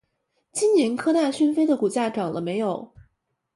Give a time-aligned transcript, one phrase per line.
[0.51, 2.91] 今年科大讯飞的股价涨了没有？